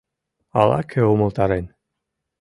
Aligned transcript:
Ала-кӧ 0.59 1.01
умылтарен! 1.13 1.65